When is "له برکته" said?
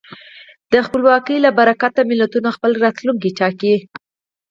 1.45-2.01